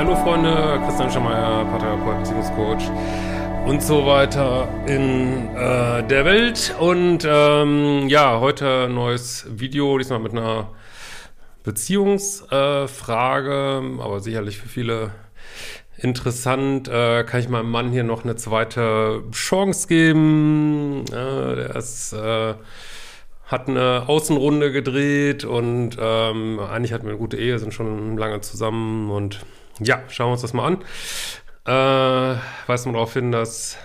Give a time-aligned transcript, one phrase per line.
[0.00, 2.90] Hallo Freunde, Christian Schemeier, Paartherapeut, Beziehungscoach
[3.66, 6.74] und so weiter in äh, der Welt.
[6.80, 10.70] Und ähm, ja, heute ein neues Video, diesmal mit einer
[11.64, 15.10] Beziehungsfrage, äh, aber sicherlich für viele
[15.98, 16.88] interessant.
[16.88, 21.04] Äh, kann ich meinem Mann hier noch eine zweite Chance geben?
[21.08, 22.54] Äh, der ist äh,
[23.44, 28.40] hat eine Außenrunde gedreht und ähm, eigentlich hatten wir eine gute Ehe, sind schon lange
[28.40, 29.40] zusammen und
[29.80, 30.84] ja, schauen wir uns das mal an.
[31.66, 33.76] Äh, weist man darauf hin, dass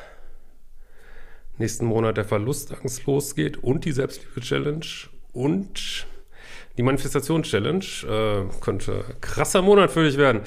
[1.57, 4.85] nächsten Monat der Verlustangst losgeht und die Selbstliebe-Challenge
[5.33, 6.05] und
[6.77, 7.85] die Manifestations-Challenge.
[8.07, 10.41] Äh, könnte krasser Monat für dich werden.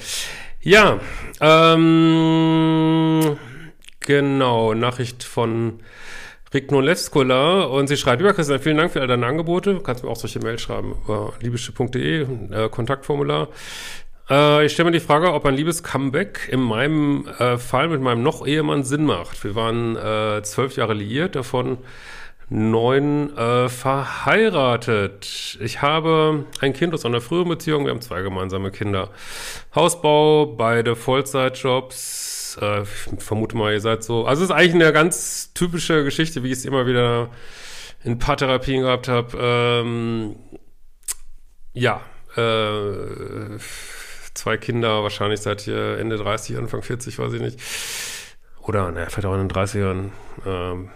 [0.61, 0.99] Ja,
[1.39, 3.37] ähm,
[4.01, 5.79] genau, Nachricht von
[6.53, 9.75] Rigno Levskola und sie schreibt, lieber Christian, vielen Dank für all deine Angebote.
[9.75, 13.49] Du kannst mir auch solche Mails schreiben über liebische.de, äh, Kontaktformular.
[14.29, 18.01] Äh, ich stelle mir die Frage, ob ein liebes Comeback in meinem äh, Fall mit
[18.01, 19.43] meinem noch Ehemann Sinn macht.
[19.43, 21.79] Wir waren äh, zwölf Jahre liiert, davon
[22.49, 25.57] neun äh, verheiratet.
[25.61, 29.09] Ich habe ein Kind aus einer früheren Beziehung, wir haben zwei gemeinsame Kinder.
[29.75, 32.57] Hausbau, beide Vollzeitjobs.
[32.59, 34.25] Äh, ich vermute mal, ihr seid so.
[34.25, 37.29] Also es ist eigentlich eine ganz typische Geschichte, wie ich es immer wieder
[38.03, 39.37] in Paartherapien gehabt habe.
[39.39, 40.35] Ähm,
[41.73, 42.01] ja,
[42.35, 43.59] äh,
[44.39, 47.59] zwei Kinder, wahrscheinlich seit hier Ende 30, Anfang 40, weiß ich nicht.
[48.61, 50.09] Oder, naja, vielleicht auch in den 30ern.
[50.45, 50.89] Ähm,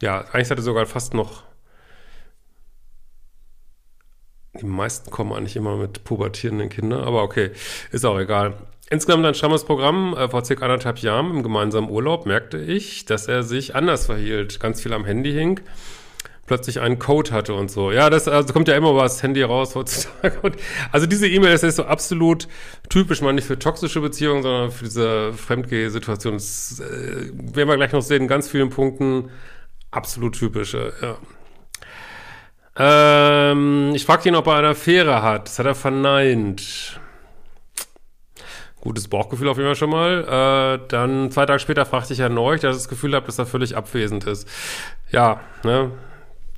[0.00, 1.42] ja, eigentlich hatte sogar fast noch.
[4.60, 7.50] Die meisten kommen eigentlich immer mit pubertierenden Kindern, aber okay,
[7.92, 8.54] ist auch egal.
[8.90, 10.14] Insgesamt ein strammes Programm.
[10.16, 14.60] Äh, vor circa anderthalb Jahren im gemeinsamen Urlaub merkte ich, dass er sich anders verhielt,
[14.60, 15.60] ganz viel am Handy hing
[16.48, 17.92] plötzlich einen Code hatte und so.
[17.92, 20.40] Ja, das also kommt ja immer was Handy raus heutzutage.
[20.42, 20.56] Und
[20.90, 22.48] also diese E-Mail ist so absolut
[22.88, 26.34] typisch, mal nicht für toxische Beziehungen, sondern für diese Fremdgeh-Situation.
[26.34, 29.30] Das äh, werden wir gleich noch sehen, in ganz vielen Punkten
[29.90, 31.16] absolut typische, ja.
[32.80, 35.48] Ähm, ich fragte ihn, ob er eine Affäre hat.
[35.48, 37.00] Das hat er verneint.
[38.80, 40.78] Gutes Bauchgefühl auf jeden Fall schon mal.
[40.80, 43.46] Äh, dann zwei Tage später fragte ich erneut, dass ich das Gefühl habe, dass er
[43.46, 44.48] völlig abwesend ist.
[45.10, 45.90] Ja, ne?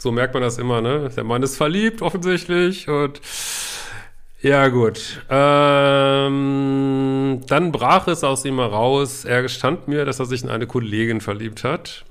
[0.00, 1.10] So merkt man das immer, ne?
[1.14, 2.88] Der Mann ist verliebt, offensichtlich.
[2.88, 3.20] Und
[4.40, 5.22] ja, gut.
[5.28, 9.26] Ähm, dann brach es aus ihm heraus.
[9.26, 12.06] Er gestand mir, dass er sich in eine Kollegin verliebt hat.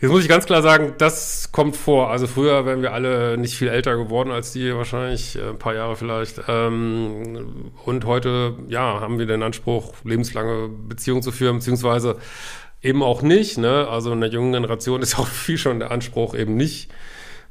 [0.00, 2.10] Jetzt muss ich ganz klar sagen, das kommt vor.
[2.10, 5.74] Also früher wären wir alle nicht viel älter geworden als die, wahrscheinlich äh, ein paar
[5.74, 6.40] Jahre vielleicht.
[6.48, 12.16] Ähm, und heute, ja, haben wir den Anspruch, lebenslange Beziehungen zu führen, beziehungsweise
[12.82, 13.58] eben auch nicht.
[13.58, 13.86] Ne?
[13.88, 16.90] Also in der jungen Generation ist auch viel schon der Anspruch eben nicht,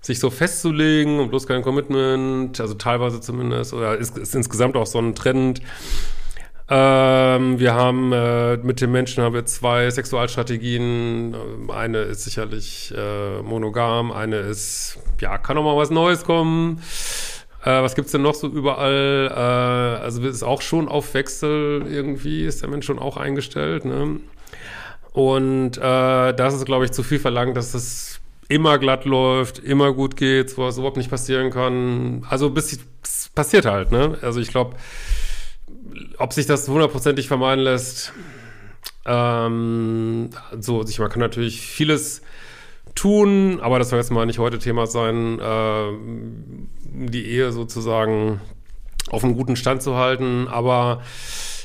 [0.02, 4.88] sich so festzulegen und bloß kein Commitment, also teilweise zumindest, oder ist, ist insgesamt auch
[4.88, 5.62] so ein Trend.
[6.74, 11.36] Ähm, wir haben äh, mit den Menschen haben wir zwei Sexualstrategien.
[11.68, 16.82] Eine ist sicherlich äh, monogam, eine ist, ja, kann auch mal was Neues kommen.
[17.64, 19.30] Äh, was gibt's denn noch so überall?
[19.30, 23.84] Äh, also ist auch schon auf Wechsel irgendwie, ist der Mensch schon auch eingestellt.
[23.84, 24.22] Ne?
[25.14, 29.94] Und äh, das ist, glaube ich, zu viel verlangt, dass es immer glatt läuft, immer
[29.94, 32.26] gut geht, wo es überhaupt nicht passieren kann.
[32.30, 34.18] Also bis es passiert halt, ne?
[34.22, 34.76] Also ich glaube,
[36.18, 38.14] ob sich das hundertprozentig vermeiden lässt,
[39.06, 40.30] ähm,
[40.60, 42.22] so, ich, man kann natürlich vieles
[42.96, 45.92] tun, aber das soll jetzt mal nicht heute Thema sein, äh,
[46.84, 48.42] die Ehe sozusagen
[49.10, 51.02] auf einem guten Stand zu halten, aber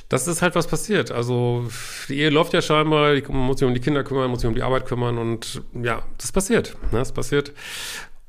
[0.08, 1.10] das ist halt was passiert.
[1.10, 1.66] Also
[2.08, 4.54] die Ehe läuft ja scheinbar, man muss sich um die Kinder kümmern, muss sich um
[4.54, 6.76] die Arbeit kümmern und ja, das passiert.
[6.92, 7.52] Ne, das passiert.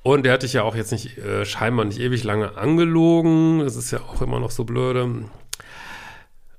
[0.04, 3.60] Und der hat dich ja auch jetzt nicht äh, scheinbar nicht ewig lange angelogen.
[3.60, 5.26] Das ist ja auch immer noch so blöde.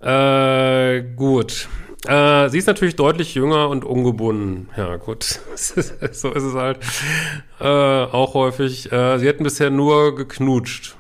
[0.00, 1.68] Äh, gut.
[2.06, 4.68] Äh, sie ist natürlich deutlich jünger und ungebunden.
[4.76, 5.24] Ja, gut.
[5.56, 6.78] so ist es halt.
[7.58, 8.92] Äh, auch häufig.
[8.92, 10.96] Äh, sie hätten bisher nur geknutscht.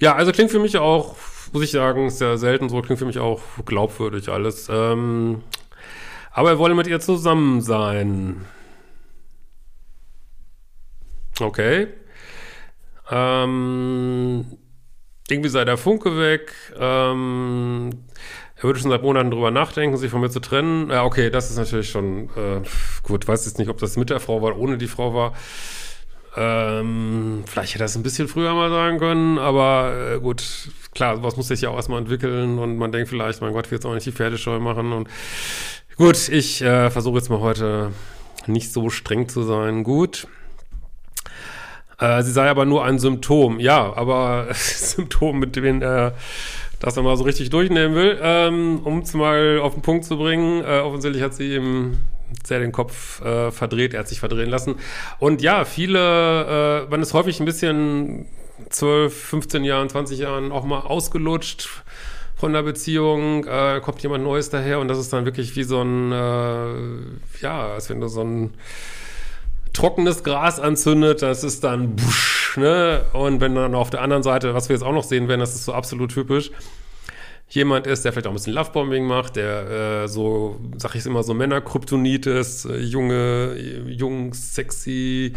[0.00, 1.16] Ja, also klingt für mich auch,
[1.52, 4.68] muss ich sagen, ist ja selten so, klingt für mich auch glaubwürdig alles.
[4.70, 5.42] Ähm,
[6.32, 8.44] aber er wolle mit ihr zusammen sein.
[11.40, 11.88] Okay.
[13.10, 14.58] Ähm,
[15.28, 16.52] irgendwie sei der Funke weg.
[16.78, 17.90] Ähm,
[18.56, 20.90] er würde schon seit Monaten drüber nachdenken, sich von mir zu trennen.
[20.90, 22.62] Ja, okay, das ist natürlich schon äh,
[23.02, 23.26] gut.
[23.28, 25.34] Weiß jetzt nicht, ob das mit der Frau war oder ohne die Frau war.
[26.36, 31.16] Ähm, vielleicht hätte er es ein bisschen früher mal sagen können, aber äh, gut, klar,
[31.16, 33.86] sowas muss sich ja auch erstmal entwickeln und man denkt vielleicht, mein Gott, will jetzt
[33.86, 35.08] auch nicht die Pferdescheu machen und
[35.96, 37.92] gut, ich äh, versuche jetzt mal heute
[38.46, 39.84] nicht so streng zu sein.
[39.84, 40.26] Gut.
[41.98, 43.60] Äh, sie sei aber nur ein Symptom.
[43.60, 46.14] Ja, aber Symptom, mit dem er
[46.80, 48.18] das nochmal so richtig durchnehmen will.
[48.20, 51.98] Ähm, um es mal auf den Punkt zu bringen, äh, offensichtlich hat sie ihm
[52.44, 54.76] sehr den Kopf äh, verdreht, er hat sich verdrehen lassen.
[55.18, 58.26] Und ja, viele, äh, man ist häufig ein bisschen
[58.70, 61.68] 12, 15 Jahren, 20 Jahren auch mal ausgelutscht
[62.36, 65.80] von der Beziehung, äh, kommt jemand Neues daher und das ist dann wirklich wie so
[65.82, 68.54] ein, äh, ja, als wenn du so ein
[69.72, 73.04] trockenes Gras anzündet, das ist dann busch, ne?
[73.12, 75.54] Und wenn dann auf der anderen Seite, was wir jetzt auch noch sehen werden, das
[75.54, 76.50] ist so absolut typisch,
[77.54, 81.22] jemand ist, der vielleicht auch ein bisschen Lovebombing macht, der äh, so, sag ich immer,
[81.22, 83.56] so Männer-Kryptonit ist, äh, junge,
[83.86, 85.32] jung, sexy,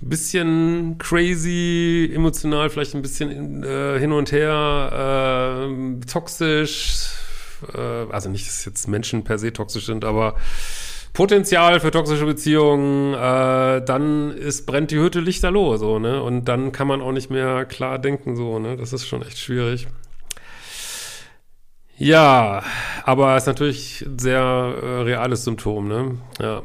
[0.00, 7.08] bisschen crazy, emotional, vielleicht ein bisschen äh, hin und her, äh, toxisch,
[7.74, 10.36] äh, also nicht, dass jetzt Menschen per se toxisch sind, aber
[11.14, 16.22] Potenzial für toxische Beziehungen, äh, dann ist, brennt die Hütte lichterloh, so, ne?
[16.22, 18.76] Und dann kann man auch nicht mehr klar denken, so, ne?
[18.76, 19.86] Das ist schon echt schwierig.
[21.98, 22.62] Ja,
[23.04, 26.18] aber es ist natürlich ein sehr äh, reales Symptom, ne?
[26.40, 26.62] Ja.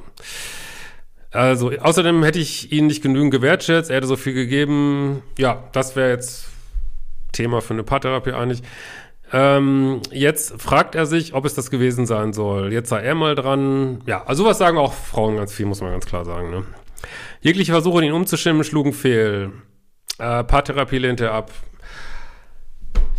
[1.32, 5.24] Also, außerdem hätte ich ihn nicht genügend gewertschätzt, er hätte so viel gegeben.
[5.38, 6.50] Ja, das wäre jetzt
[7.32, 8.62] Thema für eine Paartherapie eigentlich.
[9.34, 12.74] Ähm, jetzt fragt er sich, ob es das gewesen sein soll.
[12.74, 14.02] Jetzt sei er mal dran.
[14.06, 16.52] Ja, also sowas sagen auch Frauen ganz viel, muss man ganz klar sagen.
[16.52, 16.66] Ne?
[17.40, 19.54] Jegliche Versuche, ihn umzustimmen, schlugen fehl.
[20.20, 21.52] Äh, Paartherapie lehnte er ab.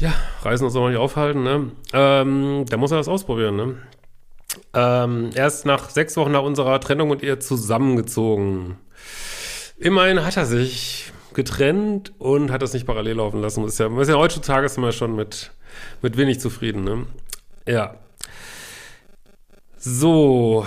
[0.02, 0.12] Ja,
[0.42, 1.70] Reisen uns auch nicht aufhalten, ne?
[1.92, 3.76] Ähm, da muss er das ausprobieren, ne?
[4.74, 8.78] Ähm, erst nach sechs Wochen nach unserer Trennung und ihr zusammengezogen.
[9.78, 13.64] Immerhin hat er sich getrennt und hat das nicht parallel laufen lassen.
[13.64, 15.52] Ist ja, ist ja heutzutage ist man schon mit
[16.02, 17.06] mit wenig zufrieden, ne?
[17.68, 17.94] Ja.
[19.78, 20.66] So,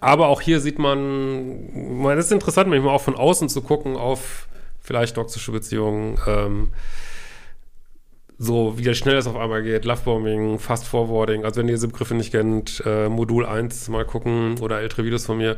[0.00, 4.48] aber auch hier sieht man, man ist interessant, manchmal auch von außen zu gucken auf
[4.80, 6.70] vielleicht toxische Beziehungen, ähm,
[8.42, 12.16] so wie schnell es auf einmal geht, Lovebombing, Fast Forwarding, also wenn ihr diese Begriffe
[12.16, 15.56] nicht kennt, äh, Modul 1 mal gucken oder ältere Videos von mir.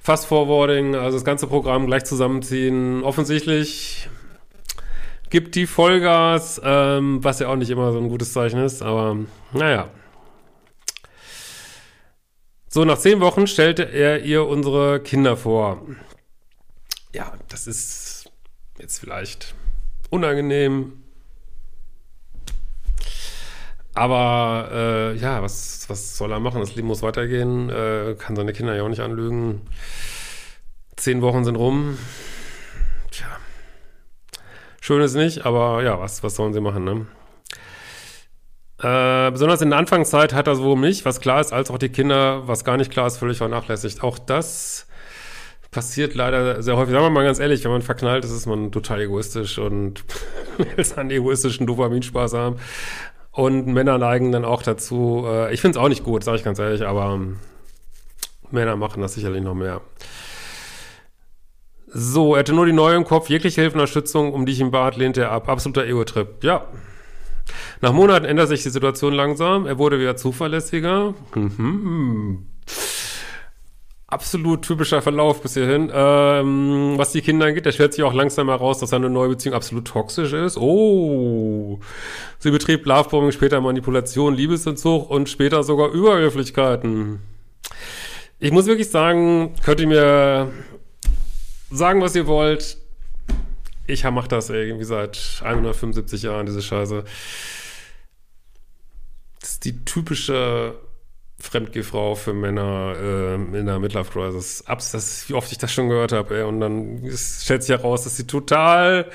[0.00, 4.08] Fast Forwarding, also das ganze Programm gleich zusammenziehen, offensichtlich
[5.30, 9.16] gibt die Vollgas, ähm, was ja auch nicht immer so ein gutes Zeichen ist, aber
[9.52, 9.90] naja.
[12.68, 15.86] So, nach zehn Wochen stellte er ihr unsere Kinder vor.
[17.12, 18.28] Ja, das ist
[18.80, 19.54] jetzt vielleicht
[20.10, 21.03] unangenehm.
[23.94, 26.60] Aber äh, ja, was, was soll er machen?
[26.60, 27.70] Das Leben muss weitergehen.
[27.70, 29.62] Äh, kann seine Kinder ja auch nicht anlügen.
[30.96, 31.98] Zehn Wochen sind rum.
[34.80, 37.06] Schön ist nicht, aber ja, was, was sollen sie machen, ne?
[38.82, 41.88] Äh, besonders in der Anfangszeit hat er sowohl mich, was klar ist, als auch die
[41.88, 44.02] Kinder, was gar nicht klar ist, völlig vernachlässigt.
[44.02, 44.86] Auch das
[45.70, 46.92] passiert leider sehr häufig.
[46.92, 50.04] Sagen wir mal ganz ehrlich, wenn man verknallt ist, ist man total egoistisch und
[50.58, 52.56] will seinen egoistischen Dopaminspaß haben.
[53.34, 56.44] Und Männer neigen dann auch dazu, äh, ich finde es auch nicht gut, sage ich
[56.44, 57.18] ganz ehrlich, aber
[58.52, 59.80] Männer machen das sicherlich noch mehr.
[61.88, 64.60] So, er hatte nur die neue im Kopf, jegliche Hilfe und Unterstützung, um die ich
[64.60, 65.48] ihn bat, lehnte er ab.
[65.48, 66.44] Absoluter Ego-Trip.
[66.44, 66.66] Ja.
[67.80, 69.66] Nach Monaten ändert sich die Situation langsam.
[69.66, 71.14] Er wurde wieder zuverlässiger.
[71.34, 72.46] Mhm.
[74.14, 75.90] Absolut typischer Verlauf bis hierhin.
[75.92, 79.56] Ähm, was die Kinder angeht, der stellt sich auch langsam heraus, dass seine neue Beziehung
[79.56, 80.56] absolut toxisch ist.
[80.56, 81.80] Oh.
[82.38, 87.22] Sie betrieb Lovebombing, später Manipulation, Liebesentzug und später sogar Übergrifflichkeiten.
[88.38, 90.52] Ich muss wirklich sagen, könnte mir
[91.72, 92.76] sagen, was ihr wollt.
[93.88, 97.02] Ich mache das irgendwie seit 175 Jahren, diese Scheiße.
[99.40, 100.76] Das ist die typische
[101.44, 104.64] Fremdgehfrau für Männer äh, in der Midlife Crisis.
[104.66, 106.42] Abs, das, wie oft ich das schon gehört habe, ey.
[106.42, 109.10] Und dann stellt sich heraus, dass sie total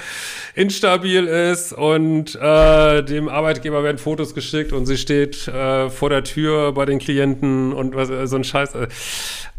[0.55, 6.23] instabil ist und äh, dem Arbeitgeber werden Fotos geschickt und sie steht äh, vor der
[6.23, 8.75] Tür bei den Klienten und was, so ein Scheiß.
[8.75, 8.87] Äh,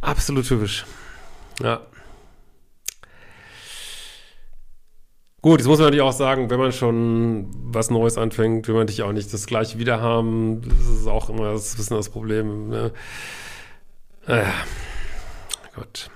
[0.00, 0.85] absolut typisch.
[1.62, 1.81] Ja.
[5.42, 8.82] Gut, jetzt muss man natürlich auch sagen, wenn man schon was Neues anfängt, will man
[8.82, 10.61] natürlich auch nicht das gleiche wieder haben.
[10.62, 12.68] Das ist auch immer das, bisschen das Problem.
[12.68, 12.92] Ne?
[14.26, 14.52] Naja,
[15.75, 16.11] Gott.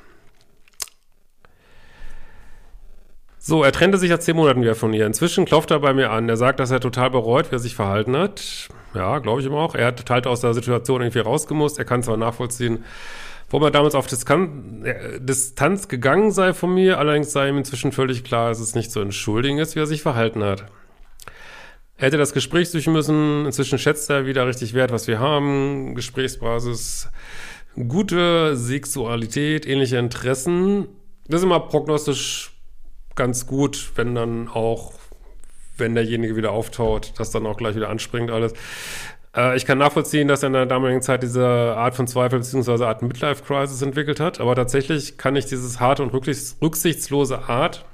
[3.38, 5.07] So, er trennte sich nach zehn Monaten wieder von ihr.
[5.07, 6.28] Inzwischen klopft er bei mir an.
[6.28, 8.69] Er sagt, dass er total bereut, wie er sich verhalten hat.
[8.95, 9.75] Ja, glaube ich ihm auch.
[9.75, 11.78] Er hat total aus der Situation irgendwie rausgemusst.
[11.78, 12.85] Er kann zwar nachvollziehen,
[13.51, 18.25] wo man damals auf äh, Distanz gegangen sei von mir, allerdings sei ihm inzwischen völlig
[18.25, 20.67] klar, dass es nicht zu entschuldigen ist, wie er sich verhalten hat.
[21.97, 25.95] Er hätte das Gespräch suchen müssen, inzwischen schätzt er wieder richtig wert, was wir haben,
[25.95, 27.09] Gesprächsbasis,
[27.89, 30.89] gute Sexualität, ähnliche Interessen.
[31.29, 32.53] Das ist immer prognostisch
[33.15, 34.93] ganz gut, wenn dann auch,
[35.77, 38.55] wenn derjenige wieder auftaut, das dann auch gleich wieder anspringt alles.
[39.35, 42.85] Äh, ich kann nachvollziehen, dass er in der damaligen Zeit diese Art von Zweifel bzw.
[42.85, 47.85] Art Midlife-Crisis entwickelt hat, aber tatsächlich kann ich dieses harte und rücksichtslose Art,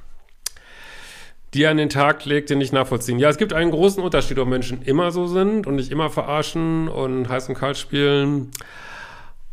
[1.54, 3.18] die er an den Tag legte, nicht nachvollziehen.
[3.18, 6.88] Ja, es gibt einen großen Unterschied, ob Menschen immer so sind und nicht immer verarschen
[6.88, 8.50] und heiß und kalt spielen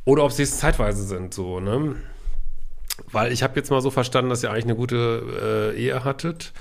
[0.05, 1.95] oder ob sie es zeitweise sind, so, ne?
[3.11, 6.51] Weil ich habe jetzt mal so verstanden, dass ihr eigentlich eine gute äh, Ehe hattet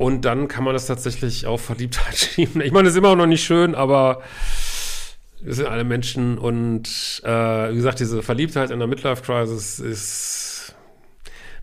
[0.00, 2.62] und dann kann man das tatsächlich auf Verliebtheit schieben.
[2.62, 4.22] Ich meine, das ist immer noch nicht schön, aber
[5.42, 7.28] wir sind alle Menschen und äh,
[7.70, 10.74] wie gesagt, diese Verliebtheit in der Midlife-Crisis ist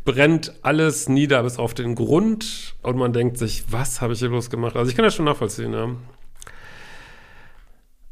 [0.05, 4.29] brennt alles nieder bis auf den Grund und man denkt sich, was habe ich hier
[4.29, 4.75] bloß gemacht?
[4.75, 5.89] Also ich kann das schon nachvollziehen, ja.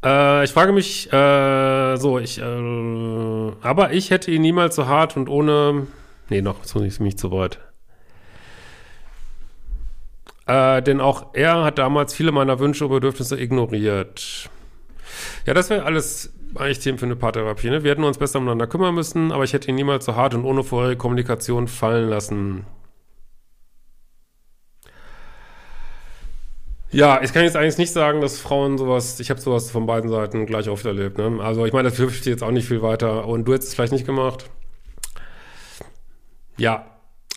[0.04, 5.16] Äh, ich frage mich, äh, so, ich, äh, aber ich hätte ihn niemals so hart
[5.16, 5.86] und ohne,
[6.30, 7.60] nee, noch, jetzt muss ich mich zu weit.
[10.46, 14.48] Äh, denn auch er hat damals viele meiner Wünsche und Bedürfnisse ignoriert.
[15.44, 17.70] Ja, das wäre alles eigentlich Themen für eine Paartherapie.
[17.70, 17.82] Ne?
[17.82, 20.44] Wir hätten uns besser umeinander kümmern müssen, aber ich hätte ihn niemals so hart und
[20.44, 22.64] ohne vorherige Kommunikation fallen lassen.
[26.92, 30.08] Ja, ich kann jetzt eigentlich nicht sagen, dass Frauen sowas, ich habe sowas von beiden
[30.08, 31.18] Seiten gleich oft erlebt.
[31.18, 31.40] Ne?
[31.42, 33.26] Also ich meine, das hilft jetzt auch nicht viel weiter.
[33.26, 34.48] Und du hättest es vielleicht nicht gemacht.
[36.56, 36.95] Ja,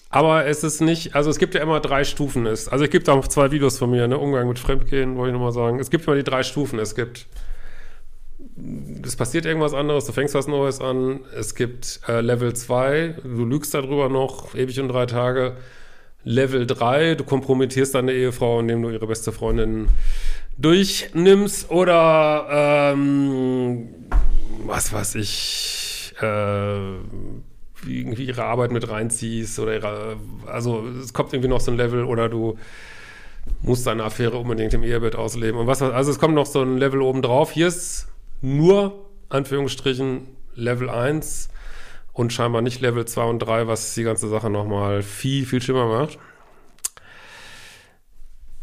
[0.09, 2.47] aber es ist nicht, also es gibt ja immer drei Stufen.
[2.47, 4.17] also es gibt auch zwei Videos von mir, ne?
[4.17, 5.79] Umgang mit Fremdgehen, wollte ich nochmal sagen.
[5.79, 6.79] Es gibt immer die drei Stufen.
[6.79, 7.27] Es gibt,
[9.03, 11.19] es passiert irgendwas anderes, du fängst was Neues an.
[11.37, 15.57] Es gibt äh, Level 2, du lügst darüber noch ewig und drei Tage.
[16.23, 19.89] Level 3, du kompromittierst deine Ehefrau, indem du ihre beste Freundin
[20.57, 21.69] durchnimmst.
[21.69, 23.89] Oder ähm,
[24.65, 26.95] was weiß ich, äh,
[27.88, 32.03] irgendwie ihre Arbeit mit reinziehst oder ihre, also es kommt irgendwie noch so ein Level
[32.03, 32.57] oder du
[33.62, 36.77] musst deine Affäre unbedingt im Ehebett ausleben und was, also es kommt noch so ein
[36.77, 37.51] Level oben drauf.
[37.51, 38.07] Hier ist
[38.41, 41.50] nur, Anführungsstrichen, Level 1
[42.13, 45.88] und scheinbar nicht Level 2 und 3, was die ganze Sache nochmal viel, viel schlimmer
[45.88, 46.19] macht.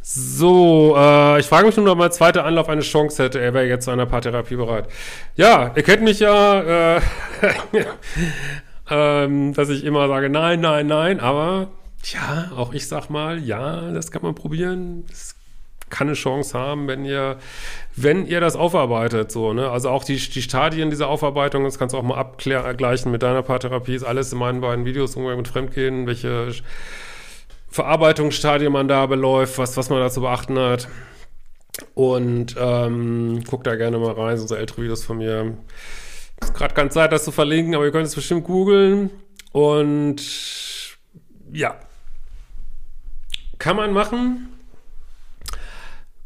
[0.08, 3.40] So, äh, ich frage mich nur, ob mein zweiter Anlauf eine Chance hätte.
[3.40, 4.88] Er wäre jetzt zu einer Paartherapie bereit.
[5.34, 6.96] Ja, ihr kennt mich ja.
[6.96, 7.00] Äh,
[8.90, 11.68] ähm, dass ich immer sage, nein, nein, nein, aber
[12.04, 15.04] ja, auch ich sag mal, ja, das kann man probieren.
[15.08, 15.34] Das
[15.88, 17.38] kann eine Chance haben, wenn ihr,
[17.94, 19.70] wenn ihr das aufarbeitet, so, ne?
[19.70, 23.42] Also auch die, die Stadien dieser Aufarbeitung, das kannst du auch mal abgleichen mit deiner
[23.42, 26.52] Paartherapie, ist alles in meinen beiden Videos, Umgang mit Fremdgehen, welche
[27.68, 30.88] Verarbeitungsstadien man da beläuft, was, was man da zu beachten hat.
[31.94, 35.56] Und ähm, guck da gerne mal rein, so ältere Videos von mir.
[36.40, 39.10] Ist gerade keine Zeit, das zu verlinken, aber ihr könnt es bestimmt googeln.
[39.52, 40.22] Und
[41.52, 41.76] ja,
[43.58, 44.48] kann man machen.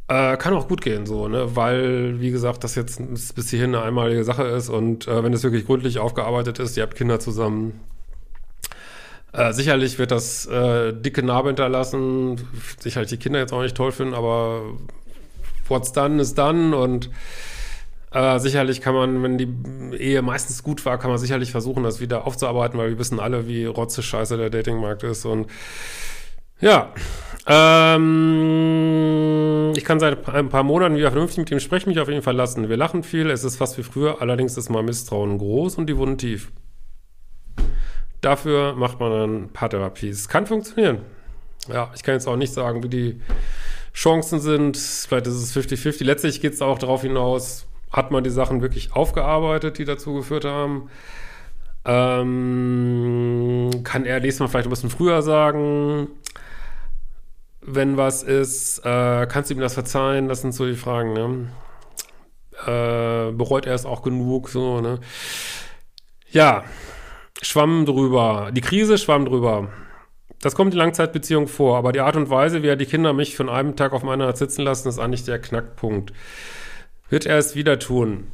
[0.08, 1.54] Äh, kann auch gut gehen, so, ne?
[1.54, 3.00] Weil, wie gesagt, das jetzt
[3.36, 6.82] bis hierhin eine einmalige Sache ist und äh, wenn es wirklich gründlich aufgearbeitet ist, ihr
[6.82, 7.78] habt Kinder zusammen,
[9.32, 12.40] äh, sicherlich wird das äh, dicke Narbe hinterlassen.
[12.80, 14.62] Sicherlich die Kinder jetzt auch nicht toll finden, aber
[15.68, 17.10] what's done is done und
[18.12, 19.48] äh, sicherlich kann man, wenn die
[19.96, 23.46] Ehe meistens gut war, kann man sicherlich versuchen, das wieder aufzuarbeiten, weil wir wissen alle,
[23.46, 25.24] wie rotze scheiße der Datingmarkt ist.
[25.24, 25.46] Und
[26.60, 26.92] ja,
[27.46, 28.02] ähm,
[29.76, 32.68] ich kann seit ein paar Monaten wieder vernünftig mit ihm sprechen, mich auf ihn verlassen.
[32.68, 35.96] Wir lachen viel, es ist fast wie früher, allerdings ist mein Misstrauen groß und die
[35.96, 36.52] Wunden tief.
[38.20, 40.08] Dafür macht man dann Paartherapie.
[40.08, 40.98] Es kann funktionieren.
[41.68, 43.20] Ja, ich kann jetzt auch nicht sagen, wie die
[43.94, 44.76] Chancen sind.
[44.76, 46.04] Vielleicht ist es 50-50.
[46.04, 50.44] Letztlich geht es auch darauf hinaus, hat man die Sachen wirklich aufgearbeitet, die dazu geführt
[50.44, 50.90] haben?
[51.84, 56.08] Ähm, kann er nächstes Mal vielleicht ein bisschen früher sagen,
[57.62, 58.80] wenn was ist?
[58.80, 60.28] Äh, kannst du ihm das verzeihen?
[60.28, 61.48] Das sind so die Fragen, ne?
[62.66, 65.00] Äh, bereut er es auch genug, so, ne?
[66.30, 66.64] Ja,
[67.42, 68.50] schwamm drüber.
[68.52, 69.68] Die Krise schwamm drüber.
[70.42, 73.36] Das kommt in Langzeitbeziehungen vor, aber die Art und Weise, wie er die Kinder mich
[73.36, 76.12] von einem Tag auf den anderen sitzen lassen, ist eigentlich der Knackpunkt.
[77.10, 78.28] Wird er es wieder tun?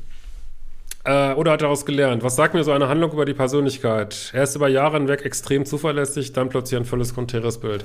[1.06, 2.23] Äh, oder hat daraus gelernt?
[2.23, 4.33] Was sagt mir so eine Handlung über die Persönlichkeit?
[4.35, 7.85] Er ist über Jahre hinweg extrem zuverlässig, dann plötzlich ein völlig konträres Bild.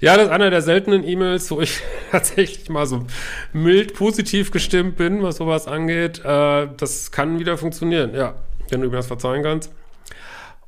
[0.00, 3.04] Ja, das ist einer der seltenen E-Mails, wo ich tatsächlich mal so
[3.52, 6.20] mild positiv gestimmt bin, was sowas angeht.
[6.24, 8.34] Äh, das kann wieder funktionieren, ja,
[8.70, 9.72] wenn du mir das verzeihen kannst.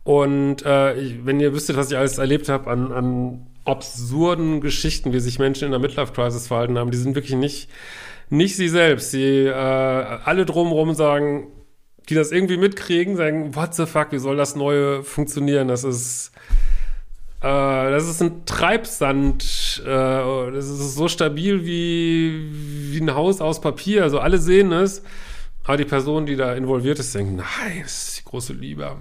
[0.02, 5.12] Und äh, ich, wenn ihr wüsstet, was ich alles erlebt habe an, an absurden Geschichten,
[5.12, 7.68] wie sich Menschen in der Midlife-Crisis verhalten haben, die sind wirklich nicht,
[8.28, 9.10] nicht sie selbst.
[9.10, 11.48] Sie äh, alle drumherum sagen,
[12.08, 15.68] die das irgendwie mitkriegen, sagen, what the fuck, wie soll das Neue funktionieren?
[15.68, 16.32] Das ist
[17.40, 19.82] äh, das ist ein Treibsand.
[19.84, 22.48] Äh, das ist so stabil wie,
[22.92, 24.02] wie ein Haus aus Papier.
[24.02, 25.02] Also alle sehen es.
[25.64, 28.96] Aber die Person, die da involviert ist, denkt, nein, das ist die große Liebe.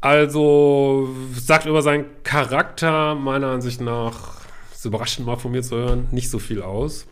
[0.00, 4.39] Also sagt über seinen Charakter meiner Ansicht nach,
[4.80, 7.06] ist überraschend mal von mir zu hören, nicht so viel aus.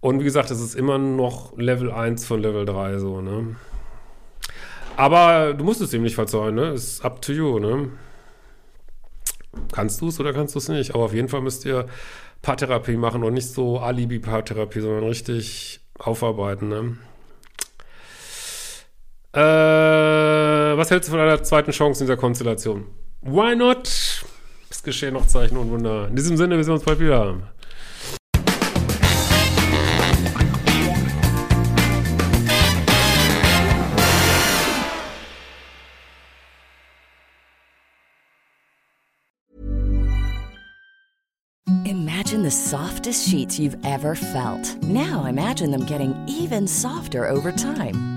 [0.00, 3.56] Und wie gesagt, es ist immer noch Level 1 von Level 3 so, ne?
[4.94, 6.72] Aber du musst es ihm nicht verzeihen, ne?
[6.72, 7.88] Ist up to you, ne?
[9.72, 10.94] Kannst du es oder kannst du es nicht?
[10.94, 11.86] Aber auf jeden Fall müsst ihr
[12.42, 16.98] Paartherapie machen und nicht so Alibi-Paartherapie, sondern richtig aufarbeiten, ne?
[19.32, 22.84] Äh, was hältst du von einer zweiten Chance in dieser Konstellation?
[23.22, 23.88] Why not?
[24.80, 26.08] Es geschehen noch Zeichen und Wunder.
[26.08, 27.36] In diesem Sinne, wir sehen uns bald wieder.
[41.84, 44.82] Imagine the softest sheets you've ever felt.
[44.82, 48.09] Now imagine them getting even softer over time.